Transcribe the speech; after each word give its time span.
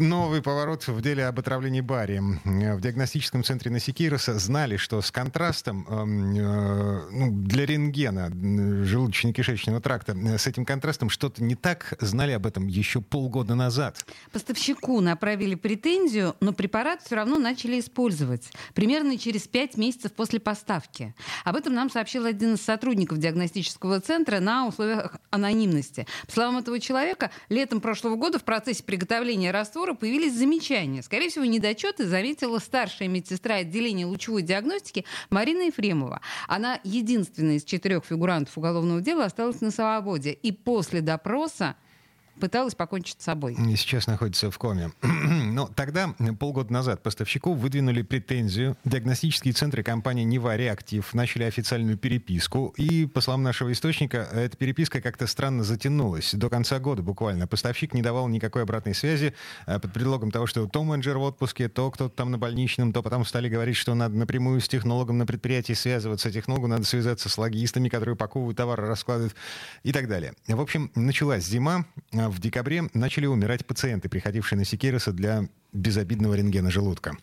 Новый 0.00 0.40
поворот 0.40 0.88
в 0.88 1.02
деле 1.02 1.26
об 1.26 1.38
отравлении 1.40 1.82
барием. 1.82 2.40
В 2.44 2.80
диагностическом 2.80 3.44
центре 3.44 3.70
Насикироса 3.70 4.38
знали, 4.38 4.78
что 4.78 5.02
с 5.02 5.10
контрастом 5.10 5.86
эм, 5.86 6.34
э, 6.34 7.10
ну, 7.10 7.30
для 7.30 7.66
рентгена 7.66 8.30
желудочно-кишечного 8.30 9.82
тракта 9.82 10.16
э, 10.16 10.38
с 10.38 10.46
этим 10.46 10.64
контрастом 10.64 11.10
что-то 11.10 11.44
не 11.44 11.54
так. 11.54 11.98
Знали 12.00 12.32
об 12.32 12.46
этом 12.46 12.66
еще 12.66 13.02
полгода 13.02 13.54
назад. 13.54 14.02
Поставщику 14.32 15.02
направили 15.02 15.54
претензию, 15.54 16.34
но 16.40 16.54
препарат 16.54 17.02
все 17.02 17.16
равно 17.16 17.38
начали 17.38 17.78
использовать. 17.78 18.50
Примерно 18.72 19.18
через 19.18 19.48
пять 19.48 19.76
месяцев 19.76 20.12
после 20.12 20.40
поставки. 20.40 21.14
Об 21.44 21.56
этом 21.56 21.74
нам 21.74 21.90
сообщил 21.90 22.24
один 22.24 22.54
из 22.54 22.62
сотрудников 22.62 23.18
диагностического 23.18 24.00
центра 24.00 24.40
на 24.40 24.66
условиях 24.66 25.18
анонимности. 25.28 26.06
По 26.24 26.32
словам 26.32 26.56
этого 26.56 26.80
человека, 26.80 27.30
летом 27.50 27.82
прошлого 27.82 28.16
года 28.16 28.38
в 28.38 28.44
процессе 28.44 28.82
приготовления 28.82 29.50
раствора 29.50 29.89
разговора 29.90 29.94
появились 29.94 30.34
замечания. 30.34 31.02
Скорее 31.02 31.28
всего, 31.28 31.44
недочеты 31.44 32.06
заметила 32.06 32.58
старшая 32.58 33.08
медсестра 33.08 33.56
отделения 33.56 34.06
лучевой 34.06 34.42
диагностики 34.42 35.04
Марина 35.30 35.62
Ефремова. 35.62 36.20
Она 36.48 36.80
единственная 36.84 37.56
из 37.56 37.64
четырех 37.64 38.04
фигурантов 38.04 38.56
уголовного 38.56 39.00
дела 39.00 39.24
осталась 39.24 39.60
на 39.60 39.70
свободе. 39.70 40.32
И 40.32 40.52
после 40.52 41.00
допроса 41.00 41.76
пыталась 42.40 42.74
покончить 42.74 43.20
с 43.20 43.24
собой. 43.24 43.54
И 43.54 43.76
сейчас 43.76 44.06
находится 44.06 44.50
в 44.50 44.58
коме. 44.58 44.90
Но 45.02 45.68
тогда, 45.68 46.14
полгода 46.38 46.72
назад, 46.72 47.02
поставщику 47.02 47.52
выдвинули 47.52 48.02
претензию. 48.02 48.76
Диагностические 48.84 49.54
центры 49.54 49.82
компании 49.82 50.24
«Нева 50.24 50.56
Реактив» 50.56 51.14
начали 51.14 51.44
официальную 51.44 51.96
переписку. 51.96 52.74
И, 52.76 53.06
по 53.06 53.20
словам 53.20 53.42
нашего 53.42 53.70
источника, 53.72 54.28
эта 54.32 54.56
переписка 54.56 55.00
как-то 55.00 55.26
странно 55.26 55.62
затянулась. 55.62 56.34
До 56.34 56.48
конца 56.48 56.78
года 56.78 57.02
буквально. 57.02 57.46
Поставщик 57.46 57.94
не 57.94 58.02
давал 58.02 58.28
никакой 58.28 58.62
обратной 58.62 58.94
связи 58.94 59.34
э, 59.66 59.78
под 59.78 59.92
предлогом 59.92 60.30
того, 60.30 60.46
что 60.46 60.66
то 60.66 60.82
менеджер 60.82 61.18
в 61.18 61.22
отпуске, 61.22 61.68
то 61.68 61.90
кто-то 61.90 62.14
там 62.14 62.30
на 62.30 62.38
больничном, 62.38 62.92
то 62.92 63.02
потом 63.02 63.24
стали 63.24 63.48
говорить, 63.48 63.76
что 63.76 63.94
надо 63.94 64.16
напрямую 64.16 64.60
с 64.60 64.68
технологом 64.68 65.18
на 65.18 65.26
предприятии 65.26 65.74
связываться. 65.74 66.32
Технологу 66.32 66.66
надо 66.66 66.84
связаться 66.84 67.28
с 67.28 67.38
логистами, 67.38 67.88
которые 67.88 68.14
упаковывают 68.14 68.56
товары, 68.56 68.86
раскладывают 68.86 69.34
и 69.82 69.92
так 69.92 70.08
далее. 70.08 70.34
В 70.46 70.60
общем, 70.60 70.90
началась 70.94 71.44
зима. 71.44 71.84
В 72.30 72.38
декабре 72.38 72.84
начали 72.94 73.26
умирать 73.26 73.66
пациенты, 73.66 74.08
приходившие 74.08 74.56
на 74.56 74.64
Секироса 74.64 75.12
для 75.12 75.48
безобидного 75.72 76.34
рентгена 76.34 76.70
желудка. 76.70 77.16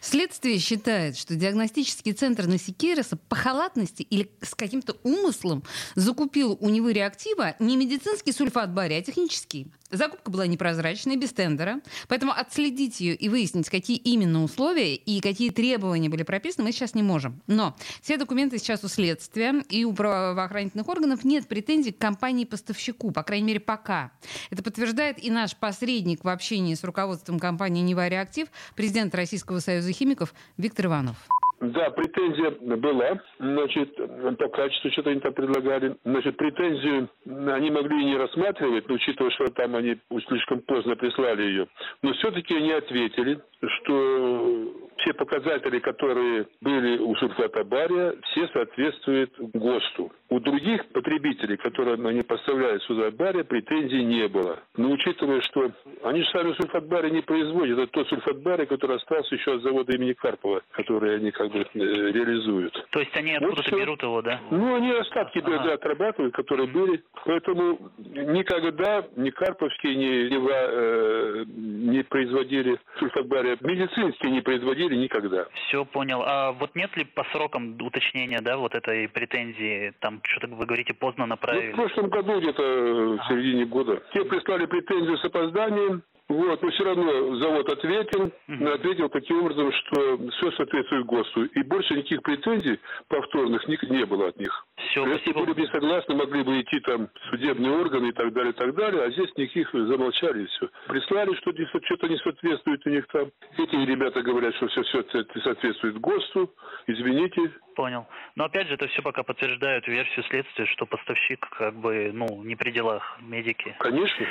Следствие 0.00 0.58
считает, 0.58 1.16
что 1.16 1.34
диагностический 1.34 2.12
центр 2.12 2.46
Насикереса 2.46 3.16
по 3.16 3.36
халатности 3.36 4.02
или 4.02 4.30
с 4.40 4.54
каким-то 4.54 4.96
умыслом 5.02 5.62
закупил 5.94 6.56
у 6.60 6.68
него 6.68 6.90
реактива 6.90 7.56
не 7.58 7.76
медицинский 7.76 8.32
сульфат 8.32 8.72
бария, 8.72 8.98
а 8.98 9.02
технический. 9.02 9.68
Закупка 9.90 10.30
была 10.30 10.46
непрозрачной, 10.46 11.16
без 11.16 11.32
тендера, 11.32 11.80
поэтому 12.08 12.32
отследить 12.32 13.00
ее 13.00 13.14
и 13.14 13.28
выяснить, 13.30 13.70
какие 13.70 13.96
именно 13.96 14.44
условия 14.44 14.94
и 14.94 15.20
какие 15.20 15.48
требования 15.48 16.10
были 16.10 16.24
прописаны, 16.24 16.64
мы 16.64 16.72
сейчас 16.72 16.94
не 16.94 17.02
можем. 17.02 17.40
Но 17.46 17.74
все 18.02 18.18
документы 18.18 18.58
сейчас 18.58 18.84
у 18.84 18.88
следствия, 18.88 19.62
и 19.70 19.84
у 19.84 19.94
правоохранительных 19.94 20.86
органов 20.88 21.24
нет 21.24 21.48
претензий 21.48 21.92
к 21.92 21.98
компании-поставщику, 21.98 23.12
по 23.12 23.22
крайней 23.22 23.46
мере, 23.46 23.60
пока. 23.60 24.12
Это 24.50 24.62
подтверждает 24.62 25.22
и 25.24 25.30
наш 25.30 25.56
посредник 25.56 26.22
в 26.22 26.28
общении 26.28 26.74
с 26.74 26.84
руководством 26.84 27.38
компании 27.38 27.80
«Нева 27.88 28.08
Реактив», 28.08 28.48
президент 28.76 29.14
Российского 29.14 29.58
союза 29.60 29.92
химиков 29.92 30.34
Виктор 30.58 30.86
Иванов. 30.86 31.16
Да, 31.60 31.90
претензия 31.90 32.50
была, 32.76 33.20
значит, 33.40 33.96
по 33.96 34.48
качеству 34.48 34.92
что-то 34.92 35.10
они 35.10 35.18
там 35.18 35.32
предлагали. 35.32 35.96
Значит, 36.04 36.36
претензию 36.36 37.08
они 37.26 37.70
могли 37.72 38.00
и 38.00 38.04
не 38.04 38.16
рассматривать, 38.16 38.88
но 38.88 38.94
учитывая, 38.94 39.32
что 39.32 39.46
там 39.48 39.74
они 39.74 39.98
слишком 40.28 40.60
поздно 40.60 40.94
прислали 40.94 41.42
ее. 41.42 41.66
Но 42.02 42.12
все-таки 42.12 42.54
они 42.54 42.70
ответили, 42.70 43.40
что 43.60 44.72
все 44.98 45.14
показатели, 45.14 45.80
которые 45.80 46.46
были 46.60 46.98
у 46.98 47.16
сульфата 47.16 47.64
бария, 47.64 48.14
все 48.30 48.46
соответствуют 48.48 49.32
ГОСТу. 49.38 50.12
У 50.28 50.38
других 50.58 50.86
потребителей, 50.88 51.56
которые 51.56 51.94
они 51.94 52.22
поставляют 52.22 52.82
сюда 52.84 53.10
бария, 53.10 53.44
претензий 53.44 54.04
не 54.04 54.28
было. 54.28 54.58
Но 54.76 54.90
учитывая, 54.90 55.40
что 55.42 55.70
они 56.02 56.22
же 56.22 56.30
сами 56.30 56.52
сульфат 56.54 56.86
бария 56.86 57.10
не 57.10 57.22
производят, 57.22 57.78
это 57.78 57.92
тот 57.92 58.08
сульфат 58.08 58.42
бария, 58.42 58.66
который 58.66 58.96
остался 58.96 59.34
еще 59.34 59.54
от 59.54 59.62
завода 59.62 59.94
имени 59.94 60.12
Карпова, 60.12 60.62
который 60.72 61.16
они 61.16 61.30
как 61.30 61.50
бы 61.52 61.60
э, 61.60 61.66
реализуют. 61.74 62.74
То 62.90 63.00
есть 63.00 63.16
они 63.16 63.34
откуда-то 63.34 63.70
вот 63.70 63.80
берут 63.80 64.02
его, 64.02 64.22
да? 64.22 64.40
Ну, 64.50 64.74
они 64.74 64.90
остатки 64.92 65.38
ага. 65.38 65.62
да, 65.64 65.74
отрабатывают, 65.74 66.34
которые 66.34 66.68
были. 66.68 67.02
Поэтому 67.24 67.78
никогда 67.98 69.06
ни 69.16 69.30
Карповские, 69.30 69.94
ни 69.94 70.28
Нева 70.30 70.50
э, 70.52 71.44
не 71.46 72.02
производили 72.02 72.78
сульфат 72.98 73.26
бария. 73.26 73.56
Медицинские 73.60 74.32
не 74.32 74.40
производили 74.40 74.96
никогда. 74.96 75.46
Все 75.68 75.84
понял. 75.84 76.22
А 76.24 76.52
вот 76.52 76.74
нет 76.74 76.96
ли 76.96 77.04
по 77.04 77.24
срокам 77.32 77.76
уточнения, 77.80 78.40
да, 78.40 78.56
вот 78.56 78.74
этой 78.74 79.08
претензии, 79.08 79.92
там 80.00 80.20
что-то 80.24 80.47
вы 80.56 80.66
говорите, 80.66 80.94
поздно 80.94 81.26
направили? 81.26 81.68
Ну, 81.68 81.72
в 81.72 81.76
прошлом 81.76 82.10
году 82.10 82.40
где-то 82.40 82.62
в 82.62 83.28
середине 83.28 83.64
года. 83.66 84.02
Те 84.12 84.24
прислали 84.24 84.66
претензию 84.66 85.16
с 85.18 85.24
опозданием, 85.24 86.02
вот, 86.28 86.62
но 86.62 86.70
все 86.70 86.84
равно 86.84 87.36
завод 87.36 87.68
ответил, 87.72 88.30
mm 88.48 88.68
ответил 88.68 89.08
таким 89.08 89.40
образом, 89.40 89.72
что 89.72 90.18
все 90.32 90.52
соответствует 90.52 91.06
ГОСТу. 91.06 91.44
И 91.46 91.62
больше 91.62 91.94
никаких 91.94 92.22
претензий 92.22 92.78
повторных 93.08 93.66
не 93.66 94.04
было 94.04 94.28
от 94.28 94.36
них. 94.38 94.66
Все, 94.76 95.06
Если 95.06 95.30
спасибо. 95.30 95.40
были 95.40 95.52
бы 95.54 95.60
не 95.62 95.66
согласны, 95.68 96.14
могли 96.14 96.42
бы 96.42 96.60
идти 96.60 96.80
там 96.80 97.08
судебные 97.30 97.72
органы 97.72 98.08
и 98.08 98.12
так 98.12 98.32
далее, 98.32 98.52
и 98.52 98.56
так 98.56 98.74
далее, 98.74 99.04
а 99.04 99.10
здесь 99.10 99.30
никаких 99.36 99.72
замолчали 99.72 100.42
и 100.42 100.46
все. 100.46 100.68
Прислали, 100.86 101.34
что 101.36 101.52
что-то 101.84 102.08
не 102.08 102.16
соответствует 102.18 102.86
у 102.86 102.90
них 102.90 103.06
там. 103.08 103.30
Эти 103.56 103.74
ребята 103.76 104.22
говорят, 104.22 104.54
что 104.56 104.68
все, 104.68 104.82
все 104.82 105.02
соответствует 105.42 105.98
ГОСТу. 105.98 106.52
Извините. 106.86 107.52
Понял. 107.74 108.06
Но 108.34 108.44
опять 108.44 108.68
же, 108.68 108.74
это 108.74 108.88
все 108.88 109.02
пока 109.02 109.22
подтверждает 109.22 109.86
версию 109.86 110.24
следствия, 110.24 110.66
что 110.66 110.84
поставщик 110.86 111.46
как 111.50 111.74
бы, 111.74 112.10
ну, 112.12 112.42
не 112.42 112.56
при 112.56 112.70
делах 112.70 113.18
медики. 113.20 113.76
Конечно. 113.78 114.26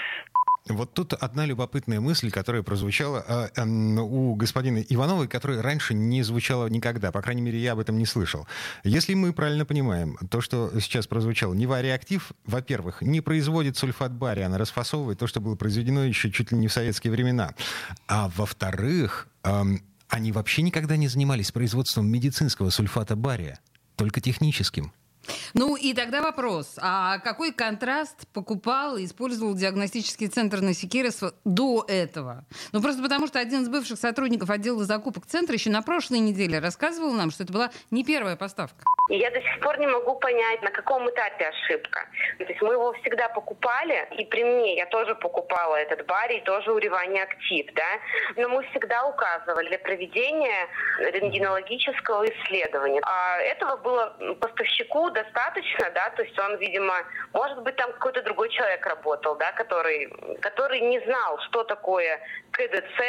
Вот 0.69 0.94
тут 0.94 1.13
одна 1.13 1.45
любопытная 1.45 2.00
мысль, 2.00 2.29
которая 2.31 2.63
прозвучала 2.63 3.23
э, 3.28 3.50
э, 3.55 3.66
у 3.66 4.35
господина 4.35 4.79
Иванова, 4.79 5.28
которая 5.28 5.61
раньше 5.61 5.94
не 5.94 6.23
звучала 6.23 6.67
никогда. 6.67 7.11
По 7.11 7.22
крайней 7.22 7.41
мере, 7.41 7.59
я 7.59 7.73
об 7.73 7.79
этом 7.79 7.97
не 7.97 8.05
слышал. 8.05 8.47
Если 8.83 9.13
мы 9.13 9.33
правильно 9.33 9.66
понимаем, 9.66 10.17
то, 10.29 10.41
что 10.41 10.72
сейчас 10.79 11.07
прозвучало, 11.07 11.53
Нева 11.53 11.81
Реактив, 11.81 12.31
во-первых, 12.45 13.01
не 13.01 13.22
производит 13.22 13.78
сульфат 13.78 14.13
бария, 14.13 14.47
она 14.47 14.57
расфасовывает 14.57 15.19
то, 15.19 15.28
что 15.28 15.39
было 15.39 15.55
произведено 15.55 16.03
еще 16.03 16.31
чуть 16.31 16.51
ли 16.51 16.57
не 16.57 16.67
в 16.67 16.73
советские 16.73 17.11
времена. 17.11 17.53
А 18.07 18.29
во-вторых, 18.35 19.28
э, 19.44 19.63
они 20.09 20.31
вообще 20.31 20.61
никогда 20.61 20.97
не 20.97 21.07
занимались 21.07 21.51
производством 21.51 22.07
медицинского 22.07 22.69
сульфата 22.69 23.16
бария, 23.16 23.59
только 23.95 24.22
техническим. 24.22 24.91
Ну 25.54 25.76
и 25.76 25.94
тогда 25.94 26.22
вопрос, 26.22 26.76
а 26.78 27.20
какой 27.20 27.52
контраст 27.52 28.28
покупал 28.34 28.98
и 28.98 29.06
использовал 29.06 29.54
диагностический 29.54 30.28
центр 30.28 30.62
на 30.62 30.74
Секирос 30.74 31.22
до 31.46 31.86
этого? 31.88 32.46
Ну 32.72 32.82
просто 32.82 33.02
потому, 33.02 33.28
что 33.28 33.40
один 33.40 33.64
из 33.64 33.70
бывших 33.70 34.00
сотрудников 34.00 34.50
отдела 34.50 34.86
закупок 34.86 35.26
центра 35.26 35.54
еще 35.54 35.70
на 35.70 35.82
прошлой 35.82 36.20
неделе 36.20 36.60
рассказывал 36.60 37.14
нам, 37.14 37.32
что 37.32 37.44
это 37.44 37.54
была 37.54 37.72
не 37.92 38.04
первая 38.04 38.36
поставка. 38.36 38.86
И 39.09 39.18
я 39.18 39.31
до 39.31 39.41
сих 39.41 39.59
пор 39.62 39.79
не 39.79 39.88
могу 39.88 40.16
понять, 40.16 40.62
на 40.62 40.72
каком 40.72 41.09
этапе 41.09 41.47
ошибка. 41.47 42.07
То 42.38 42.44
есть 42.44 42.62
мы 42.62 42.73
его 42.73 42.94
всегда 42.94 43.29
покупали, 43.29 44.07
и 44.18 44.25
при 44.25 44.44
мне 44.44 44.75
я 44.75 44.85
тоже 44.88 45.16
покупала 45.16 45.75
этот 45.75 46.06
барий, 46.06 46.41
тоже 46.41 46.72
уревание 46.72 47.23
актив, 47.23 47.67
да. 47.73 47.99
Но 48.35 48.49
мы 48.49 48.64
всегда 48.70 49.05
указывали 49.05 49.70
для 49.70 49.79
проведения 49.79 50.67
рентгенологического 50.99 52.26
исследования. 52.26 53.02
А 53.03 53.37
этого 53.37 53.78
было 53.78 54.35
поставщику 54.40 55.09
достаточно, 55.11 55.90
да, 55.91 56.09
то 56.09 56.23
есть 56.23 56.37
он, 56.40 56.58
видимо, 56.58 56.96
может 57.34 57.61
быть, 57.61 57.76
там 57.78 57.91
какой-то 57.93 58.22
другой 58.23 58.49
человек 58.49 58.85
работал, 58.85 59.35
да, 59.35 59.52
который, 59.53 60.11
который 60.41 60.82
не 60.82 60.99
знал, 61.02 61.40
что 61.47 61.64
такое 61.64 62.20
КДЦ, 62.52 62.99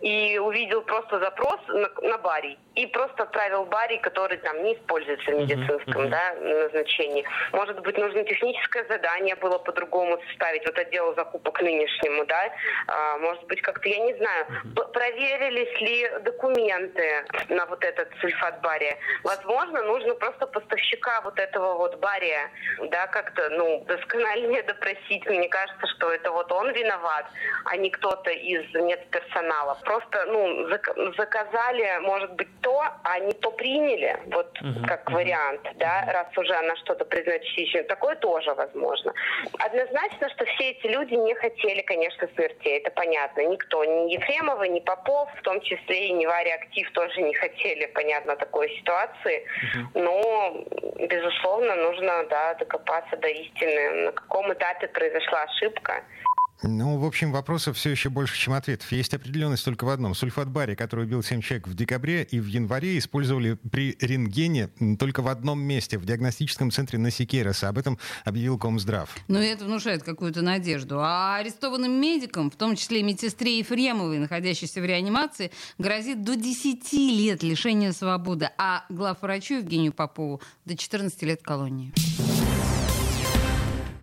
и 0.00 0.38
увидел 0.38 0.82
просто 0.82 1.20
запрос 1.20 1.60
на, 1.68 1.88
на 2.02 2.18
барий 2.18 2.58
и 2.76 2.86
просто 2.86 3.22
отправил 3.22 3.64
барий, 3.64 3.98
который 3.98 4.36
там 4.38 4.62
не 4.62 4.74
используется 4.74 5.30
в 5.30 5.34
медицинском 5.34 6.02
uh-huh, 6.02 6.06
uh-huh. 6.06 6.10
Да, 6.10 6.34
назначении. 6.40 7.24
Может 7.52 7.80
быть, 7.80 7.96
нужно 7.96 8.22
техническое 8.24 8.84
задание 8.84 9.34
было 9.36 9.58
по-другому 9.58 10.20
составить, 10.28 10.64
вот 10.66 10.78
отделу 10.78 11.14
закупок 11.14 11.60
нынешнему, 11.62 12.26
да, 12.26 12.52
а, 12.86 13.18
может 13.18 13.44
быть, 13.44 13.62
как-то, 13.62 13.88
я 13.88 13.98
не 13.98 14.14
знаю, 14.14 14.46
uh-huh. 14.46 14.92
проверились 14.92 15.80
ли 15.80 16.10
документы 16.20 17.24
на 17.48 17.64
вот 17.66 17.82
этот 17.82 18.08
сульфат 18.20 18.60
бария. 18.60 18.96
Возможно, 19.24 19.82
нужно 19.82 20.14
просто 20.14 20.46
поставщика 20.46 21.22
вот 21.22 21.38
этого 21.38 21.74
вот 21.74 21.98
бария, 21.98 22.50
да, 22.90 23.06
как-то, 23.06 23.48
ну, 23.50 23.84
доскональнее 23.86 24.62
допросить. 24.62 25.24
Мне 25.26 25.48
кажется, 25.48 25.86
что 25.96 26.12
это 26.12 26.30
вот 26.30 26.52
он 26.52 26.70
виноват, 26.72 27.24
а 27.64 27.76
не 27.76 27.90
кто-то 27.90 28.30
из 28.30 28.62
медперсонала. 28.74 29.78
Просто, 29.84 30.26
ну, 30.26 30.68
заказали, 31.16 31.98
может 32.00 32.32
быть, 32.34 32.48
то, 32.66 32.82
а 33.04 33.20
не 33.20 33.32
то 33.32 33.52
приняли, 33.52 34.18
вот 34.26 34.50
uh-huh. 34.60 34.88
как 34.88 35.08
вариант, 35.12 35.60
да, 35.76 36.04
раз 36.12 36.26
уже 36.36 36.52
она 36.52 36.74
что-то 36.74 37.04
признает 37.04 37.44
частично. 37.44 37.84
Такое 37.84 38.16
тоже 38.16 38.52
возможно. 38.54 39.14
Однозначно, 39.60 40.28
что 40.30 40.44
все 40.46 40.70
эти 40.70 40.88
люди 40.88 41.14
не 41.14 41.32
хотели, 41.34 41.82
конечно, 41.82 42.28
смерти, 42.34 42.66
это 42.66 42.90
понятно. 42.90 43.42
Никто, 43.42 43.84
ни 43.84 44.14
Ефремова, 44.14 44.64
ни 44.64 44.80
Попов, 44.80 45.28
в 45.38 45.42
том 45.42 45.60
числе 45.60 46.08
и 46.08 46.12
Нева 46.12 46.42
Реактив 46.42 46.90
тоже 46.90 47.22
не 47.22 47.34
хотели, 47.34 47.86
понятно, 47.86 48.34
такой 48.34 48.68
ситуации. 48.78 49.44
Uh-huh. 49.44 50.02
Но, 50.02 50.64
безусловно, 51.06 51.76
нужно, 51.76 52.24
да, 52.28 52.54
докопаться 52.54 53.16
до 53.16 53.28
истины, 53.28 53.90
на 54.06 54.12
каком 54.12 54.52
этапе 54.52 54.88
произошла 54.88 55.42
ошибка. 55.42 56.02
Ну, 56.62 56.98
в 56.98 57.04
общем, 57.04 57.32
вопросов 57.32 57.76
все 57.76 57.90
еще 57.90 58.08
больше, 58.08 58.38
чем 58.38 58.54
ответов. 58.54 58.90
Есть 58.90 59.12
определенность 59.14 59.64
только 59.64 59.84
в 59.84 59.90
одном. 59.90 60.14
Сульфат 60.14 60.48
бария, 60.48 60.74
который 60.74 61.04
убил 61.04 61.22
7 61.22 61.40
человек 61.42 61.68
в 61.68 61.74
декабре 61.74 62.22
и 62.22 62.40
в 62.40 62.46
январе, 62.46 62.98
использовали 62.98 63.54
при 63.70 63.96
рентгене 64.00 64.68
только 64.98 65.22
в 65.22 65.28
одном 65.28 65.60
месте, 65.60 65.98
в 65.98 66.04
диагностическом 66.04 66.70
центре 66.70 66.98
Насикереса. 66.98 67.68
Об 67.68 67.78
этом 67.78 67.98
объявил 68.24 68.58
Комздрав. 68.58 69.14
Ну, 69.28 69.38
это 69.38 69.64
внушает 69.64 70.02
какую-то 70.02 70.42
надежду. 70.42 70.98
А 71.00 71.36
арестованным 71.36 71.92
медикам, 71.92 72.50
в 72.50 72.56
том 72.56 72.74
числе 72.76 73.02
медсестре 73.02 73.58
Ефремовой, 73.58 74.18
находящейся 74.18 74.80
в 74.80 74.84
реанимации, 74.84 75.50
грозит 75.78 76.22
до 76.22 76.36
10 76.36 76.92
лет 76.92 77.42
лишения 77.42 77.92
свободы, 77.92 78.50
а 78.56 78.84
главврачу 78.88 79.54
Евгению 79.54 79.92
Попову 79.92 80.40
до 80.64 80.76
14 80.76 81.22
лет 81.22 81.42
колонии. 81.42 81.92